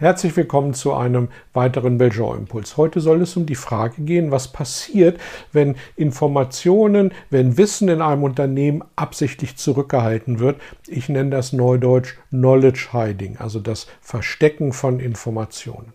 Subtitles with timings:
[0.00, 2.78] Herzlich willkommen zu einem weiteren Belgian-Impuls.
[2.78, 5.20] Heute soll es um die Frage gehen, was passiert,
[5.52, 10.58] wenn Informationen, wenn Wissen in einem Unternehmen absichtlich zurückgehalten wird.
[10.88, 15.92] Ich nenne das neudeutsch Knowledge Hiding, also das Verstecken von Informationen.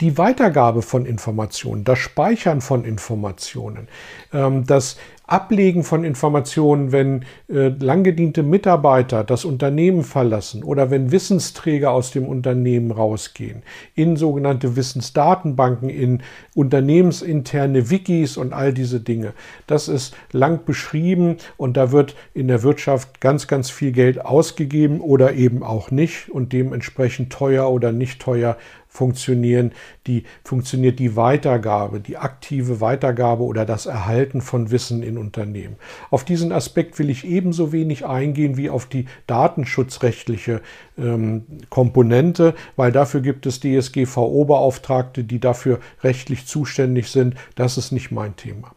[0.00, 3.88] Die Weitergabe von Informationen, das Speichern von Informationen,
[4.32, 11.90] ähm, das Ablegen von Informationen, wenn äh, langgediente Mitarbeiter das Unternehmen verlassen oder wenn Wissensträger
[11.90, 13.62] aus dem Unternehmen rausgehen,
[13.94, 16.22] in sogenannte Wissensdatenbanken, in
[16.54, 19.32] unternehmensinterne Wikis und all diese Dinge.
[19.66, 25.00] Das ist lang beschrieben und da wird in der Wirtschaft ganz, ganz viel Geld ausgegeben
[25.00, 28.56] oder eben auch nicht und dementsprechend teuer oder nicht teuer
[28.96, 29.72] funktionieren,
[30.06, 35.76] die funktioniert die Weitergabe, die aktive Weitergabe oder das Erhalten von Wissen in Unternehmen.
[36.10, 40.62] Auf diesen Aspekt will ich ebenso wenig eingehen wie auf die datenschutzrechtliche
[40.98, 47.34] ähm, Komponente, weil dafür gibt es DSGVO-Beauftragte, die dafür rechtlich zuständig sind.
[47.54, 48.74] Das ist nicht mein Thema.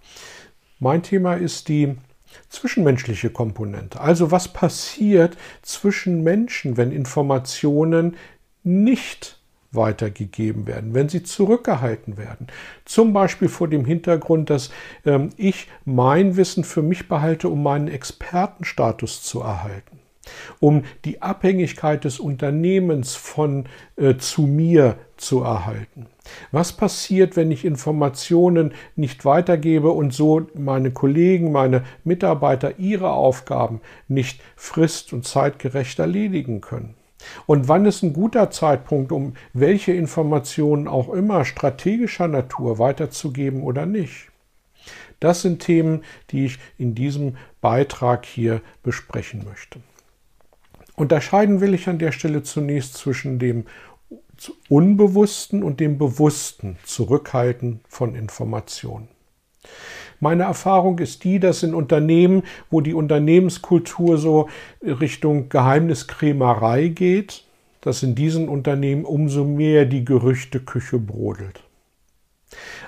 [0.79, 1.95] Mein Thema ist die
[2.49, 3.99] zwischenmenschliche Komponente.
[3.99, 8.15] Also was passiert zwischen Menschen, wenn Informationen
[8.63, 9.38] nicht
[9.71, 12.47] weitergegeben werden, wenn sie zurückgehalten werden.
[12.85, 14.71] Zum Beispiel vor dem Hintergrund, dass
[15.05, 19.99] ähm, ich mein Wissen für mich behalte, um meinen Expertenstatus zu erhalten,
[20.59, 26.07] um die Abhängigkeit des Unternehmens von äh, zu mir zu erhalten.
[26.51, 33.81] Was passiert, wenn ich Informationen nicht weitergebe und so meine Kollegen, meine Mitarbeiter ihre Aufgaben
[34.07, 36.95] nicht frist- und zeitgerecht erledigen können?
[37.45, 43.85] Und wann ist ein guter Zeitpunkt, um welche Informationen auch immer strategischer Natur weiterzugeben oder
[43.85, 44.29] nicht?
[45.19, 49.81] Das sind Themen, die ich in diesem Beitrag hier besprechen möchte.
[50.95, 53.65] Unterscheiden will ich an der Stelle zunächst zwischen dem
[54.69, 59.09] unbewussten und dem bewussten Zurückhalten von Informationen.
[60.19, 64.49] Meine Erfahrung ist die, dass in Unternehmen, wo die Unternehmenskultur so
[64.83, 67.45] Richtung Geheimniskrämerei geht,
[67.81, 71.63] dass in diesen Unternehmen umso mehr die Gerüchteküche brodelt.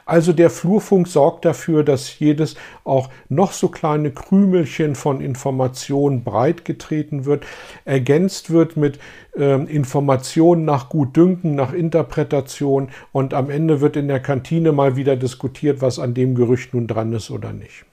[0.06, 7.26] Also der Flurfunk sorgt dafür, dass jedes auch noch so kleine Krümelchen von Informationen breitgetreten
[7.26, 7.46] wird,
[7.86, 9.00] ergänzt wird mit
[9.38, 15.16] äh, Informationen nach Gutdünken, nach Interpretation und am Ende wird in der Kantine mal wieder
[15.16, 17.86] diskutiert, was an dem Gerücht nun dran ist oder nicht.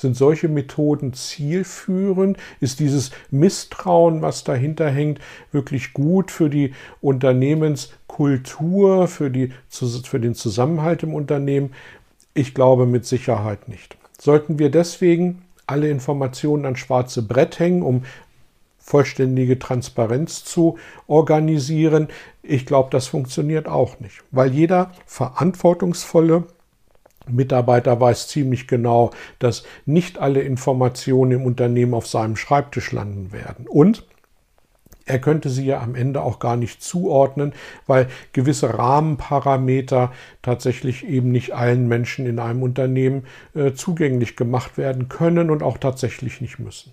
[0.00, 2.38] Sind solche Methoden zielführend?
[2.60, 5.20] Ist dieses Misstrauen, was dahinter hängt,
[5.52, 6.72] wirklich gut für die
[7.02, 11.74] Unternehmenskultur, für, die, für den Zusammenhalt im Unternehmen?
[12.32, 13.98] Ich glaube mit Sicherheit nicht.
[14.18, 18.04] Sollten wir deswegen alle Informationen an schwarze Brett hängen, um
[18.78, 20.78] vollständige Transparenz zu
[21.08, 22.08] organisieren?
[22.42, 26.44] Ich glaube, das funktioniert auch nicht, weil jeder verantwortungsvolle
[27.34, 33.66] Mitarbeiter weiß ziemlich genau, dass nicht alle Informationen im Unternehmen auf seinem Schreibtisch landen werden.
[33.66, 34.04] Und
[35.10, 37.52] er könnte sie ja am Ende auch gar nicht zuordnen,
[37.86, 43.24] weil gewisse Rahmenparameter tatsächlich eben nicht allen Menschen in einem Unternehmen
[43.54, 46.92] äh, zugänglich gemacht werden können und auch tatsächlich nicht müssen.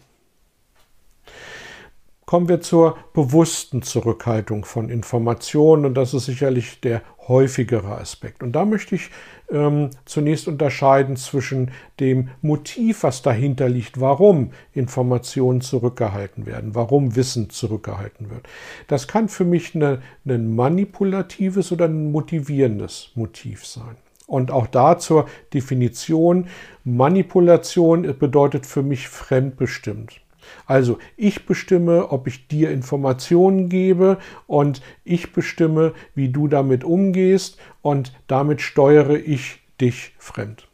[2.27, 8.43] Kommen wir zur bewussten Zurückhaltung von Informationen und das ist sicherlich der häufigere Aspekt.
[8.43, 9.11] Und da möchte ich
[9.49, 11.71] ähm, zunächst unterscheiden zwischen
[12.01, 18.45] dem Motiv, was dahinter liegt, warum Informationen zurückgehalten werden, warum Wissen zurückgehalten wird.
[18.87, 23.95] Das kann für mich ein manipulatives oder ein motivierendes Motiv sein.
[24.25, 26.49] Und auch da zur Definition,
[26.83, 30.19] Manipulation bedeutet für mich fremdbestimmt.
[30.65, 34.17] Also ich bestimme, ob ich dir Informationen gebe
[34.47, 40.67] und ich bestimme, wie du damit umgehst und damit steuere ich dich fremd.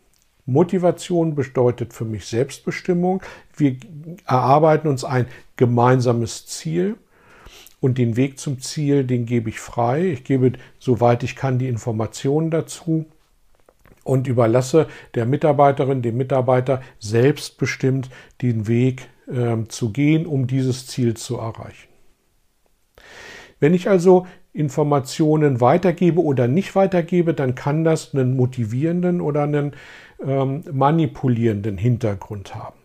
[0.45, 3.21] Motivation bedeutet für mich Selbstbestimmung.
[3.55, 3.77] Wir
[4.25, 6.95] erarbeiten uns ein gemeinsames Ziel
[7.79, 10.07] und den Weg zum Ziel, den gebe ich frei.
[10.07, 13.05] Ich gebe, soweit ich kann, die Informationen dazu
[14.03, 18.09] und überlasse der Mitarbeiterin, dem Mitarbeiter selbstbestimmt
[18.41, 21.89] den Weg äh, zu gehen, um dieses Ziel zu erreichen.
[23.59, 29.73] Wenn ich also Informationen weitergebe oder nicht weitergebe, dann kann das einen motivierenden oder einen
[30.23, 32.77] ähm, manipulierenden Hintergrund haben.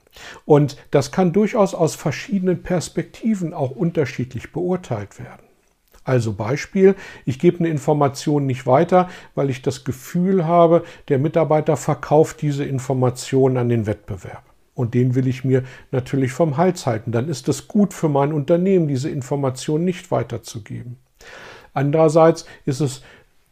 [0.45, 5.47] Und das kann durchaus aus verschiedenen Perspektiven auch unterschiedlich beurteilt werden.
[6.05, 6.95] Also Beispiel,
[7.27, 12.65] ich gebe eine Information nicht weiter, weil ich das Gefühl habe, der Mitarbeiter verkauft diese
[12.65, 14.48] Information an den Wettbewerb.
[14.79, 17.11] Und den will ich mir natürlich vom Hals halten.
[17.11, 20.99] Dann ist es gut für mein Unternehmen, diese Information nicht weiterzugeben.
[21.75, 23.03] Andererseits ist es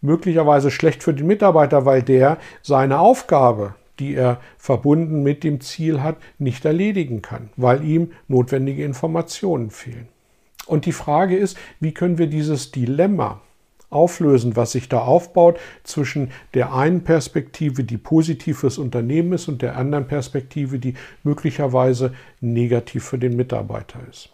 [0.01, 6.01] möglicherweise schlecht für den Mitarbeiter, weil der seine Aufgabe, die er verbunden mit dem Ziel
[6.01, 10.07] hat, nicht erledigen kann, weil ihm notwendige Informationen fehlen.
[10.67, 13.41] Und die Frage ist, wie können wir dieses Dilemma
[13.97, 19.63] auflösen, was sich da aufbaut zwischen der einen Perspektive, die positiv fürs Unternehmen ist, und
[19.63, 20.95] der anderen Perspektive, die
[21.25, 24.31] möglicherweise negativ für den Mitarbeiter ist.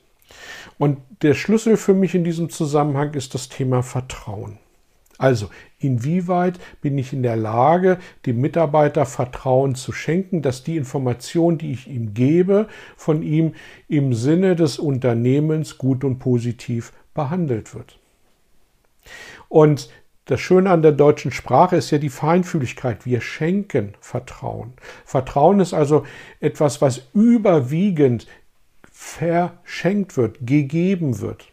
[0.79, 4.59] Und der Schlüssel für mich in diesem Zusammenhang ist das Thema Vertrauen.
[5.19, 11.59] Also, inwieweit bin ich in der Lage, dem Mitarbeiter Vertrauen zu schenken, dass die Information,
[11.59, 12.67] die ich ihm gebe,
[12.97, 13.55] von ihm
[13.89, 18.01] im Sinne des Unternehmens gut und positiv behandelt wird.
[19.53, 19.91] Und
[20.25, 23.05] das Schöne an der deutschen Sprache ist ja die Feinfühligkeit.
[23.05, 24.73] Wir schenken Vertrauen.
[25.05, 26.07] Vertrauen ist also
[26.41, 28.27] etwas, was überwiegend
[28.91, 31.49] verschenkt wird, gegeben wird.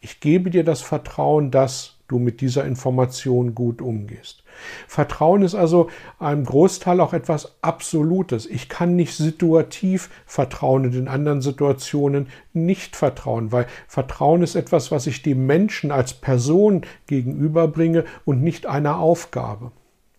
[0.00, 4.39] Ich gebe dir das Vertrauen, dass du mit dieser Information gut umgehst.
[4.86, 8.46] Vertrauen ist also einem Großteil auch etwas Absolutes.
[8.46, 14.90] Ich kann nicht situativ vertrauen und in anderen Situationen nicht vertrauen, weil Vertrauen ist etwas,
[14.90, 19.72] was ich dem Menschen als Person gegenüberbringe und nicht einer Aufgabe,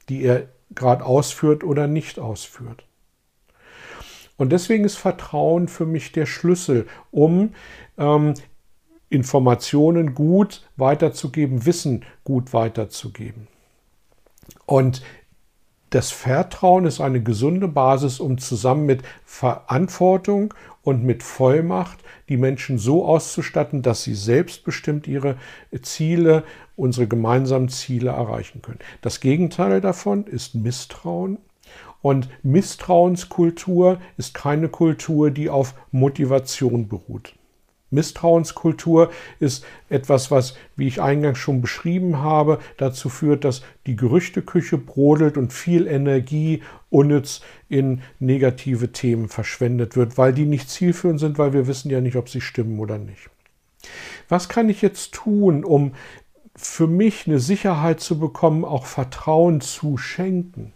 [0.10, 2.86] die er gerade ausführt oder nicht ausführt.
[4.38, 7.54] Und deswegen ist Vertrauen für mich der Schlüssel, um
[7.98, 8.34] ähm,
[9.10, 13.48] Informationen gut weiterzugeben, Wissen gut weiterzugeben.
[14.66, 15.02] Und
[15.92, 20.54] das Vertrauen ist eine gesunde Basis, um zusammen mit Verantwortung
[20.84, 22.00] und mit Vollmacht
[22.30, 25.36] die Menschen so auszustatten, dass sie selbstbestimmt ihre
[25.82, 26.46] Ziele,
[26.78, 28.80] unsere gemeinsamen Ziele erreichen können.
[29.02, 31.38] Das Gegenteil davon ist Misstrauen.
[32.02, 37.36] Und Misstrauenskultur ist keine Kultur, die auf Motivation beruht.
[37.92, 44.78] Misstrauenskultur ist etwas, was, wie ich eingangs schon beschrieben habe, dazu führt, dass die Gerüchteküche
[44.78, 51.38] brodelt und viel Energie unnütz in negative Themen verschwendet wird, weil die nicht zielführend sind,
[51.38, 53.30] weil wir wissen ja nicht, ob sie stimmen oder nicht.
[54.30, 55.94] Was kann ich jetzt tun, um
[56.56, 60.74] für mich eine Sicherheit zu bekommen, auch Vertrauen zu schenken?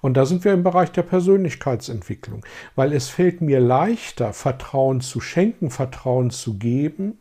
[0.00, 5.20] Und da sind wir im Bereich der Persönlichkeitsentwicklung, weil es fällt mir leichter, Vertrauen zu
[5.20, 7.18] schenken, Vertrauen zu geben,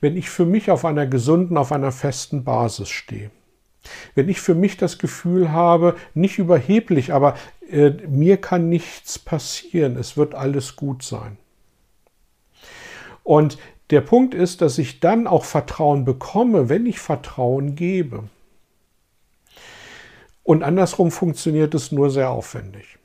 [0.00, 3.30] wenn ich für mich auf einer gesunden, auf einer festen Basis stehe.
[4.14, 7.34] Wenn ich für mich das Gefühl habe, nicht überheblich, aber
[7.70, 11.38] äh, mir kann nichts passieren, es wird alles gut sein.
[13.22, 13.58] Und
[13.90, 18.24] der Punkt ist, dass ich dann auch Vertrauen bekomme, wenn ich Vertrauen gebe.
[20.48, 22.96] Und andersrum funktioniert es nur sehr aufwendig.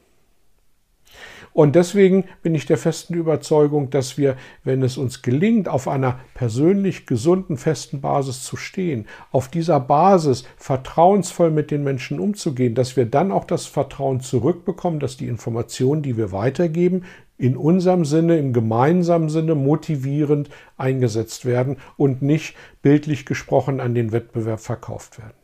[1.51, 6.21] Und deswegen bin ich der festen Überzeugung, dass wir, wenn es uns gelingt, auf einer
[6.35, 12.95] persönlich gesunden, festen Basis zu stehen, auf dieser Basis vertrauensvoll mit den Menschen umzugehen, dass
[12.95, 17.03] wir dann auch das Vertrauen zurückbekommen, dass die Informationen, die wir weitergeben,
[17.37, 24.13] in unserem Sinne, im gemeinsamen Sinne motivierend eingesetzt werden und nicht bildlich gesprochen an den
[24.13, 25.42] Wettbewerb verkauft werden.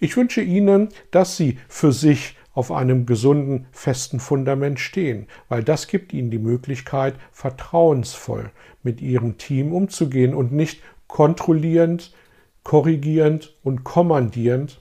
[0.00, 5.88] Ich wünsche Ihnen, dass Sie für sich auf einem gesunden, festen Fundament stehen, weil das
[5.88, 8.50] gibt Ihnen die Möglichkeit, vertrauensvoll
[8.82, 12.12] mit Ihrem Team umzugehen und nicht kontrollierend,
[12.62, 14.80] korrigierend und kommandierend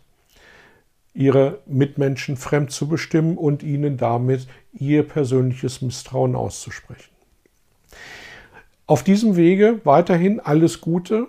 [1.13, 7.11] Ihre Mitmenschen fremd zu bestimmen und ihnen damit Ihr persönliches Misstrauen auszusprechen.
[8.87, 11.27] Auf diesem Wege weiterhin alles Gute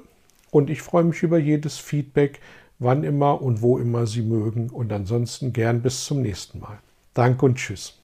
[0.51, 2.41] und ich freue mich über jedes Feedback,
[2.79, 4.71] wann immer und wo immer Sie mögen.
[4.71, 6.79] Und ansonsten gern bis zum nächsten Mal.
[7.15, 8.01] Danke und Tschüss.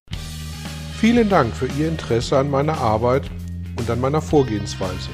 [0.99, 3.31] Vielen Dank für Ihr Interesse an meiner Arbeit
[3.79, 5.11] und an meiner Vorgehensweise.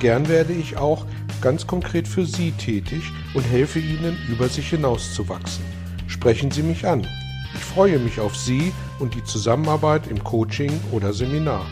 [0.00, 1.06] Gern werde ich auch
[1.40, 5.64] ganz konkret für Sie tätig und helfe Ihnen, über sich hinauszuwachsen.
[6.06, 7.06] Sprechen Sie mich an.
[7.54, 11.66] Ich freue mich auf Sie und die Zusammenarbeit im Coaching oder Seminar.